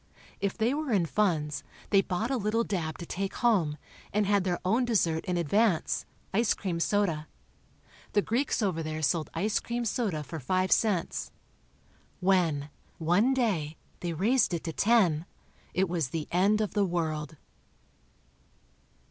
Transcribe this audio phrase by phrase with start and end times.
[0.39, 3.77] If they were in funds, they bought a little dab to take home,
[4.11, 7.27] and had their own dessert in advance—ice cream soda.
[8.13, 11.31] The Greeks over there sold ice cream soda for five cents.
[12.19, 15.27] When, one day, they raised it to ten,
[15.71, 17.37] it was the end of the world.